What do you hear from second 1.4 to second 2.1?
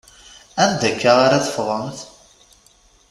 teffɣemt?